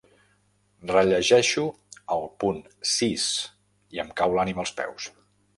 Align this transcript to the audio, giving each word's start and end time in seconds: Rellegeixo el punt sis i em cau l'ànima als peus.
Rellegeixo 0.91 1.65
el 2.17 2.25
punt 2.45 2.59
sis 2.95 3.29
i 3.99 4.05
em 4.07 4.11
cau 4.23 4.35
l'ànima 4.39 4.65
als 4.65 4.79
peus. 4.83 5.13